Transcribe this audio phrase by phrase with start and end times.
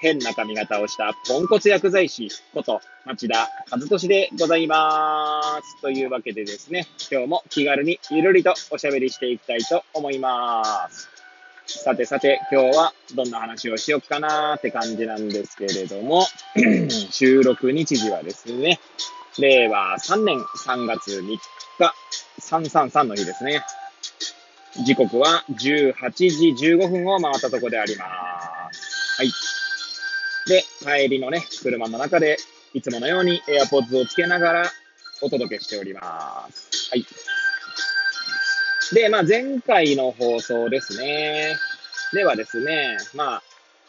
[0.00, 5.80] 変な髪型をしたポンコツ薬剤師こと町田和俊でございます。
[5.82, 11.08] というわけでですね、今日も気軽にゆるりとおしゃべりしていきたいと思います。
[11.66, 16.26] さてさて、今日はどんな話をしよっかなーって感じなんですけれども、
[17.10, 18.80] 収録日時はですね、
[19.38, 21.40] 令和3年3月3日、
[22.40, 23.62] 333の日ですね。
[24.84, 25.94] 時刻は18
[26.56, 28.06] 時15分を回ったところでありま
[28.72, 29.16] す。
[29.18, 29.49] はい。
[30.84, 32.36] 帰りのね、車の中で、
[32.72, 34.70] いつものように AirPods をつけながら
[35.22, 36.90] お届けしております。
[36.90, 37.04] はい。
[38.94, 41.56] で、まあ、前回の放送ですね。
[42.12, 43.42] ではですね、まあ、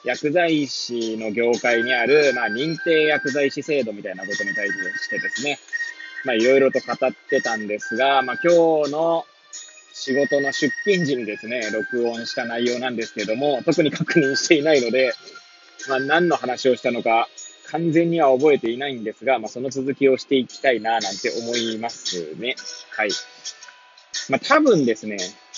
[0.04, 5.60] 薬剤師の業界にある、まあ、認定薬剤師制度みたいなことに対してですね、
[6.26, 9.26] まあ、いろいろと語ってたんですが、まあ、今日の
[9.94, 15.14] 仕事の出勤時にですね、録音した内容なんですけども、特に確認していないので、
[15.88, 17.28] まあ、何の話をしたのか、
[17.72, 22.56] 完全には覚えていないんですが、まあ、その続きをしていきたいな、なんて思いますね。
[22.92, 23.10] はい。
[24.30, 25.18] まあ、多分ですね、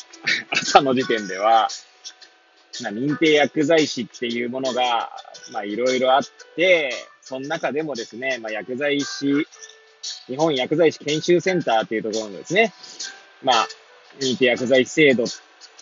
[0.52, 1.70] 朝の時点では、
[2.82, 5.12] まあ、認定薬剤師っていうものが、
[5.52, 6.24] まあ、いろいろあっ
[6.56, 9.48] て、その中でもですね、まあ、薬剤師、
[10.28, 12.74] 日本薬剤師研修センターっていうところのですね、
[13.42, 13.68] まあ、
[14.20, 15.26] 認定薬剤師制度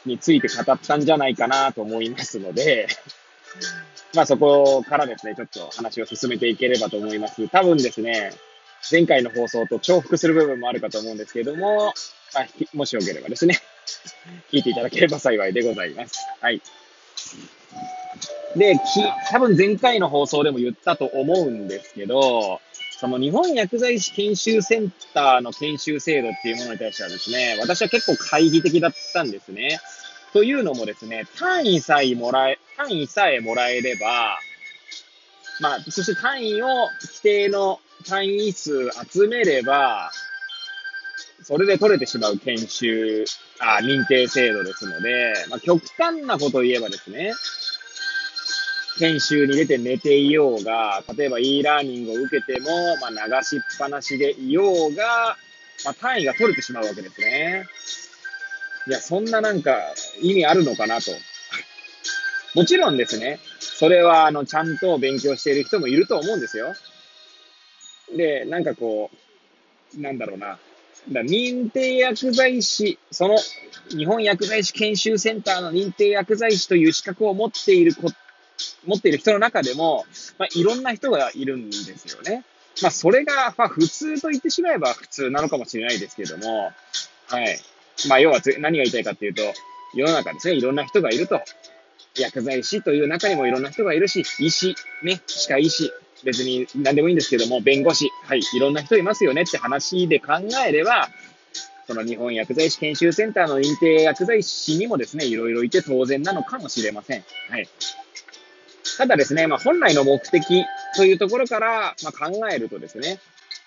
[0.05, 2.87] について語ったんじゃないかなと思いますので、
[4.13, 7.47] まあそこからですね、ちょっと話を進めていければと思います。
[7.47, 8.31] 多分ですね、
[8.89, 11.93] 前回の放送と重複する部分もあるかと思うんですけども、
[12.33, 13.59] まあ、もしよければですね、
[14.51, 16.19] 聞いていただければ幸いでございます。
[16.41, 16.61] はい。
[18.55, 18.79] で、
[19.29, 22.59] 多分前回の放送でも言ったと思うんですけど、
[22.99, 29.79] その日本薬剤師研修センターの研修制度っていうものに対してはですね、私は結構懐疑的だったんですね。
[30.33, 34.39] というのもですね、単位さえもらえ、単位さえもらえれば、
[35.59, 36.67] まあ、そして単位を
[37.01, 40.11] 規定の単位数集めれば、
[41.43, 43.25] それで取れてしまう研修、
[43.59, 47.33] あ認定制度ですので、まあ、極端なことを言えばですね、
[48.97, 52.67] 研修に出て寝ていようが、例えば e ラーニングを受けても、
[52.97, 55.37] まあ、流しっぱなしでいようが、
[55.85, 57.67] まあ、単位が取れてしまうわけですね。
[58.87, 59.77] いや、そんななんか
[60.19, 61.11] 意味あるのかなと。
[62.55, 66.73] もちろんですね、それはあの、ちゃんと勉強している人もいると思うんですよ。
[68.15, 69.09] で、なんかこ
[69.97, 70.59] う、なんだろうな。
[71.09, 73.37] だ認定薬剤師、その
[73.89, 78.09] 日本薬剤師研修センターの認定薬剤師という資格を持っているこ、
[78.85, 80.05] 持っている人の中でも、
[80.37, 82.43] まあ、いろんな人がいるんですよね。
[82.81, 86.71] まあ、それが、まあ、普通と言ってしまえば普通なのかもしれないですけども、
[87.27, 87.59] はい。
[88.07, 89.41] まあ、要は何が言いたいかっていうと、
[89.93, 91.41] 世の中ですね、いろんな人がいると。
[92.15, 95.91] 薬剤師という中にもいろんな人がいるし、医師、ね、歯科医師、
[96.23, 100.33] 別に何でもいいんですけども、弁護士、はい、いろんな人いますよねって話で考
[100.67, 101.09] えれば、
[101.87, 107.23] その日本薬剤師研修センターの認定薬剤師にもですね、いろいろいて当然なのかもしれません。
[107.49, 107.67] はい。
[108.97, 113.19] ただですね、まあ、本来の目的というところから、まあ、考えるとですね、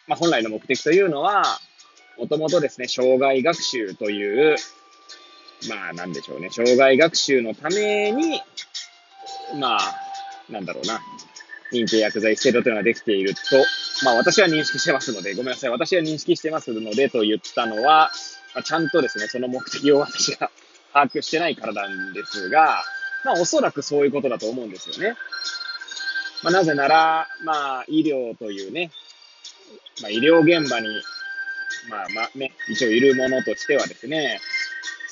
[0.07, 1.45] まあ、本来の目的というのは、
[2.19, 4.57] もともとですね、障害学習という、
[5.69, 8.41] まあなんでしょうね、障害学習のために、
[9.59, 9.81] まあ、
[10.51, 11.01] なんだろうな、
[11.73, 13.41] 認定薬剤制度というのができていると、
[14.05, 18.11] まあ私は認識してますので、ごめんなさい、私は認識してますのでと言ったのは、
[18.55, 20.51] まあ、ちゃんとですね、その目的を私が
[20.93, 22.85] 把握してないからなんですが、
[23.25, 25.17] まあおそらくそういうことだと思うんですよね。
[26.43, 28.91] まあなぜなら、まあ医療というね、
[30.03, 30.89] まあ医療現場に
[31.89, 34.41] まあまあね、一応いるものとしてはですね、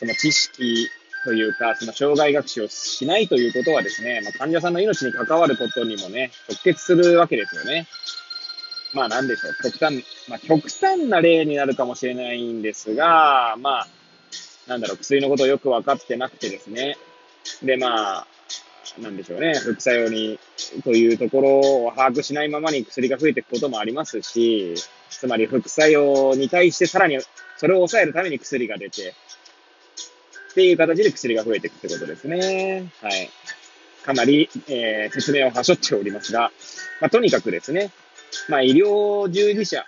[0.02, 0.88] その知識
[1.24, 7.86] というか、その障害学習をしないということはですね、まあ、患者さんの命に関わることにもね、直結するわけですよね。
[8.94, 13.88] まあなんでしょう、極端、まあ極端な例になるかもしれないんですが、まあ、
[14.66, 16.98] なんだろう、薬のことをよくわかってなくてですね。
[17.62, 18.26] で、まあ、
[18.98, 20.40] なんでしょうね、副作用に、
[20.82, 24.74] というところを把握しないままに薬が増えていくこともありますし、
[25.10, 27.20] つまり副作用に対してさらに
[27.56, 29.14] それを抑えるために薬が出て、
[30.52, 32.92] っていう形で薬が増えていくってことですね。
[33.00, 33.30] はい。
[34.04, 36.52] かなり、えー、説明をはしょっておりますが、
[37.00, 37.90] まあ、とにかくですね、
[38.48, 39.84] まあ、医療従事者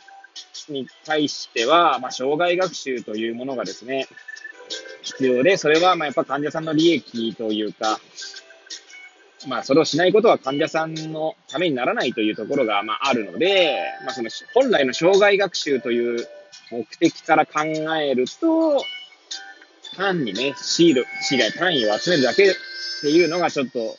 [0.69, 4.07] に対しては、まあ、障害学習というものがですね、
[5.03, 8.01] 必要で、それはまあやっぱ患者さんの利益というか、
[9.47, 16.27] まあ、それをしないことは患者さんのためにならないというところが、まあ、あるので、まあ、その、本来の障害学習という
[16.71, 18.83] 目的から考えると、
[19.95, 22.55] 単にね、シール、シール単位を集めるだけっ
[23.01, 23.97] ていうのがちょっと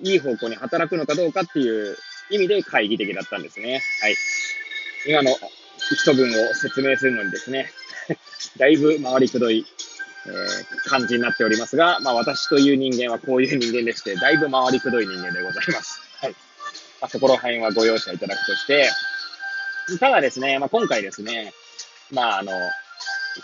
[0.00, 1.96] いい方向に働くのかどうかっていう
[2.30, 3.80] 意味で会議的だったんですね。
[4.02, 4.16] はい。
[5.06, 5.30] 今の
[5.92, 7.70] 一文を説明するのにですね、
[8.58, 9.64] だいぶ回りくどい、
[10.26, 16.00] えー、感じになっておりますが、まあ私という人間はこういう人間でして、だいぶ回りくどい人間でございます。
[16.20, 16.32] はい。
[17.00, 18.90] まあ、そこら辺はご容赦いただくとして、
[20.00, 21.52] ただですね、まあ今回ですね、
[22.10, 22.52] まああの、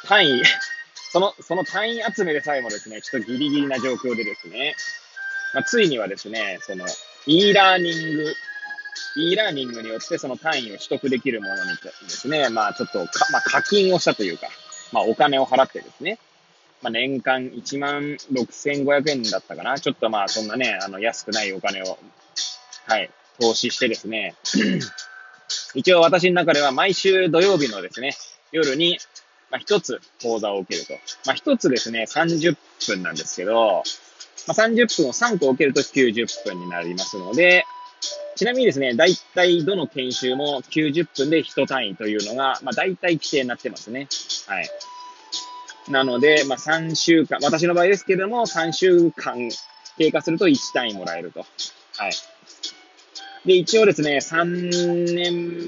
[0.07, 0.43] 単位、
[1.13, 4.75] その、その単位集めでさえもですね、ちょっとギリギリな状況でですね、
[5.53, 6.87] まあ、ついにはですね、その、
[7.27, 8.35] e ラーニング
[9.17, 14.49] e ラーニングによってその単位を取得できるものにですね、まあちょっとか、まあ課金をしたというか、
[14.91, 16.19] まあお金を払ってですね、
[16.81, 19.79] まあ年間1万6500円だったかな。
[19.79, 21.99] ちょっとまあそんなね、あの安くないお金を、
[22.87, 24.35] はい、投資してですね、
[25.75, 28.15] 一応私の中では毎週土曜日のですね、
[28.51, 28.99] 夜に、
[29.53, 30.95] まあ一つ講座を受けると。
[31.27, 32.57] まあ一つですね、30
[32.87, 33.85] 分なんですけど、
[34.49, 37.65] まあ30分を3個受けると90分になりますので、
[38.35, 44.09] ちなみにですね、大体どの研修も90分で1単位というのが、まあ大体規定になってますね。
[44.49, 44.71] はい。
[45.91, 49.51] なので、まあ3週間、私の場合ですけれども、3週間
[49.99, 51.41] 経過すると1単位もらえると。
[51.41, 52.13] はい。
[53.45, 55.62] で、一応ですね、3年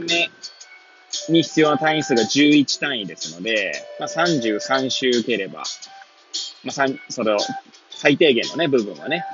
[1.32, 5.65] に必要な単位数が11単位ですので、まあ33週受ければ、
[6.65, 7.38] まあそれを、
[7.91, 9.25] 最低限のね、部分はね、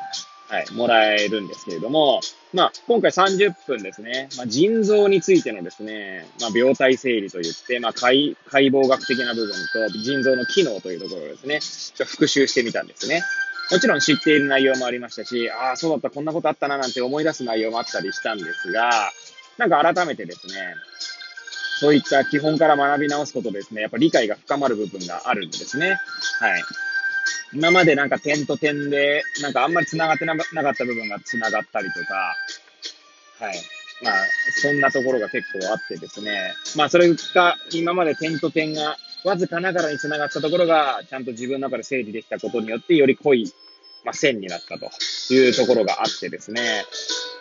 [0.50, 2.20] はい、もらえるんですけれども、
[2.52, 13.22] まあ、今回30分ですね、まあ、腎臓についてのですね、まあ、病態整理といって、まあ解、解剖学的な部分と腎臓の機能というところですね、ちょっと復習してみたんですね。
[13.70, 19.12] もちろん知っている内容もありましたし、ああ、そうだった、こんなことあったな、なんて思い出す内容もあったりしたんですが、
[19.56, 20.74] なんか改めてですね、
[21.80, 25.96] そういった基本から学び直すことですね、やっぱ理解が深まる部分があるんですね。
[26.38, 26.62] はい。
[27.54, 32.36] 今までなんか点と点で、なんかあんまり繋がってなかった部分が繋がったりとか、
[33.46, 33.56] はい。
[34.02, 34.14] まあ、
[34.60, 36.52] そんなところが結構あってですね。
[36.76, 43.50] まあ、それが、今まで点と点がわずかながらに繋がったところが、ちゃんと自分の中で整理できたことによって、より濃い、
[44.04, 44.90] まあ、線になったと
[45.32, 46.84] いうところがあってですね。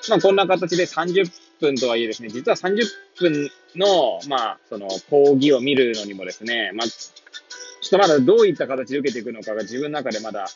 [0.07, 2.85] まあ、こんな形で30分とはいえですね、実は30
[3.19, 10.47] 分の、まあ、その、講義を見るのにもですね、まあ、ちょっとまだどういった形で受けていくのかが自分の中でまだ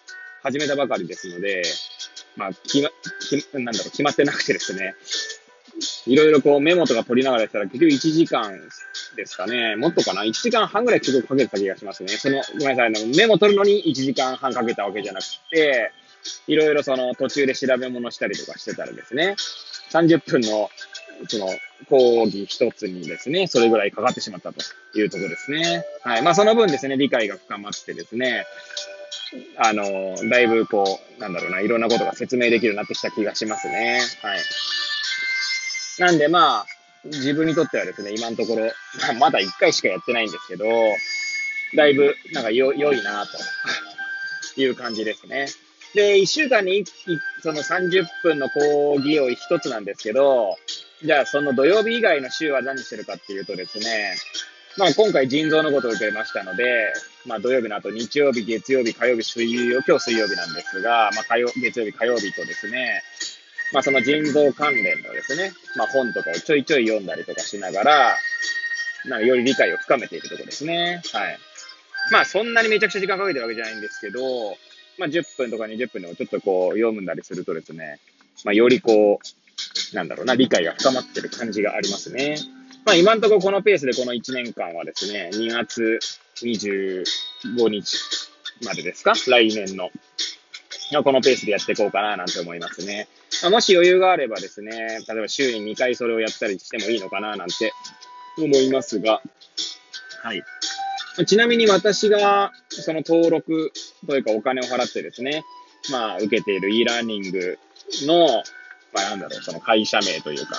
[0.41, 1.63] 始めたばかりですので、
[2.35, 2.89] まあ、決ま、
[3.29, 4.95] 決なんだろう、決まってなくてですね、
[6.05, 8.51] いろいろこうメモとか取りながらやったら結局1時間
[9.15, 9.75] ですかね。
[9.75, 12.09] もっとかな ?1 時間半ぐらい結局かけてた気がしますね。
[12.09, 15.91] その、ごめんなさい、のメモ取るのに1時間半かけたわけじゃなくて、
[16.47, 19.35] いろいろその途中で調べ物したりとかしてたらですね、
[19.91, 20.69] 30分の
[21.27, 21.47] その
[21.89, 24.61] 講義一つにですね、それぐらいかかってしまったと
[24.95, 25.85] いうところですね。
[26.03, 26.21] はい。
[26.21, 28.45] まあその分ですね、理解が深まってですね、
[29.57, 29.83] あの、
[30.29, 34.01] だいぶこう、なんだろうな、いろんなことが説明できるようになってきた気がしますね。
[34.21, 34.39] はい。
[35.99, 36.65] なんでまあ、
[37.05, 38.71] 自分にとってはですね、今のところ、ま
[39.09, 40.65] あ、まだ1回しかやってないんですけど、
[41.75, 45.47] だいぶ、なんかよ、良いなという感じですね。
[45.93, 46.85] で、1週間に
[47.41, 50.57] その30分の講義を1つなんですけど、
[51.03, 54.15] じゃあその土曜日以外の週は何してるかっていうとですね、
[54.77, 56.93] まあ今回腎臓のことを受けましたので、
[57.25, 63.03] まあ土曜日の後日曜日、月曜日、火曜日、水曜日、今日水曜日なんですが、まあ火曜、月曜日、火曜日とですね、
[63.73, 68.17] まあその腎臓関連のですね、まあ本とかをちょいちょい読んだりとかしながら、
[69.05, 71.01] なんかより理解を深めているところですね。
[71.11, 71.37] はい。
[72.11, 74.21] まあそんなにめちゃくちゃ時間かけてるわけじゃないんですけど、
[74.97, 77.99] まあ10分とか20分でもちょっとこう読むんだりするとですね、
[78.45, 79.42] まあよりこう、
[79.93, 82.37] なんだろうな、理解が深まってる感じがありますね。
[82.85, 85.99] まあ今んところこのペースでこの1年間はですね、2月
[86.41, 87.03] 25
[87.69, 87.97] 日
[88.65, 89.13] までですか？
[89.27, 89.89] 来年の。
[91.03, 93.07] このペースでやっていこうかななんて思いますね。
[93.41, 97.73] まあ、もし余裕があればですね、例えば週に2回それをやったりしてもいいのかななんて
[98.37, 99.21] 思いますが、
[100.21, 100.43] はい。
[101.25, 103.71] ちなみに私がその登録
[104.05, 105.43] というかお金を払ってですね、
[105.89, 107.57] まあ受けている e ラーニング
[108.03, 108.43] の
[108.93, 110.57] まあなんだろう、その会社名というか、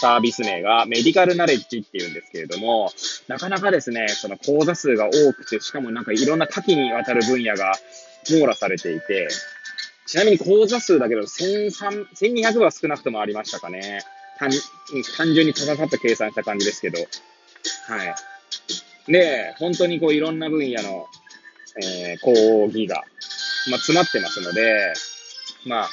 [0.00, 2.90] サービス名がメディカルナレッジっていうんですけれども、
[3.28, 7.74] なかなかですね、その講座数が多くて、しかもなんかいろんな多岐にわたる分野が
[8.30, 9.28] 網羅されていて、
[10.06, 14.00] ちなみに講座数だけど1200は少なくともありましたかね。
[14.38, 14.50] 単
[15.16, 16.98] 単純にただたった計算した感じですけど。
[16.98, 17.06] は
[19.06, 19.12] い。
[19.12, 21.06] で、本当にこういろんな分野の、
[21.82, 22.32] えー、講
[22.66, 23.04] 義が、
[23.70, 24.92] まあ、詰まってますので、
[25.66, 25.90] まあ、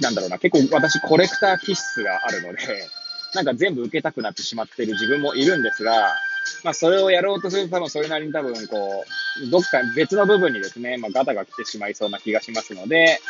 [0.00, 2.88] なんだろうな、結構私コレクター気質があるので、
[3.34, 6.16] なんか全部受けたくなってしまっている自分もいるんですが、
[6.62, 9.04] まあそれをやろうとすると多分それなりに多分こ
[9.42, 13.20] う、どっか別の部分にですね、まあガタが来てしまいそうな気がしますので、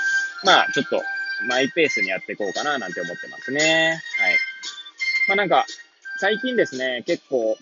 [0.43, 1.03] まあちょっと
[1.49, 4.01] マイペースにやっていこうかななんて思ってますね。
[4.19, 4.37] はい。
[5.29, 5.65] まあなんか、
[6.21, 7.57] 最近ですね、結構、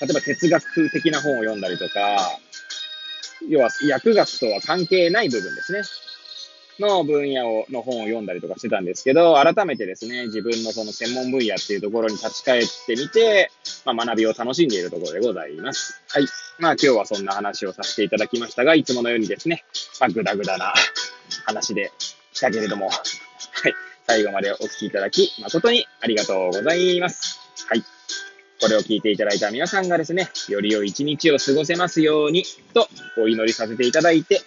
[0.00, 2.38] 例えば哲学的な本を読んだりとか、
[3.48, 5.82] 要は薬学とは関係ない部分ですね。
[6.78, 13.50] の分野を、の本を読んだりとかしてたんですけど、改めてですね、自分のその専門分野っていうところに立ち返ってみて、
[13.84, 16.00] まあ、学びを楽しんでいるところでございます。
[16.08, 16.26] はい。
[16.58, 19.64] まあ今日はそんな話をさせていただきましたが、いつものようにですね、
[20.00, 20.74] まあぐだぐだな
[21.44, 21.92] 話で
[22.32, 22.98] したけれども、は
[23.68, 23.74] い。
[24.06, 27.40] 最後までお聞きいただき、誠にありがとうございます。
[27.68, 27.82] はい。
[28.60, 32.88] これを聞いていただいた皆さんがですね、より良い一日を過ごせますように、と
[33.18, 34.40] お祈りさせていただいて、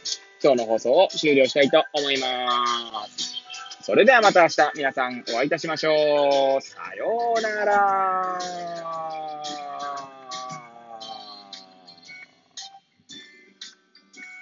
[0.45, 3.33] 今日の放送を終了したいと思います。
[3.81, 6.61] それではまた明日皆さんお会いいたしましょう。
[6.61, 9.24] さようなら。